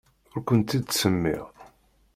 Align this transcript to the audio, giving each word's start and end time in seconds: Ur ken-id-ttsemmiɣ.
Ur 0.35 0.41
ken-id-ttsemmiɣ. 0.47 1.43